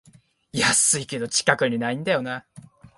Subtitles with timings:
[0.51, 2.37] 安いけど近くにないんだよな
[2.83, 2.87] あ